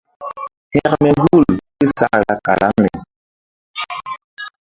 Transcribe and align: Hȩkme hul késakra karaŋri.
Hȩkme 0.73 1.11
hul 1.21 1.43
késakra 1.77 2.33
karaŋri. 2.45 2.91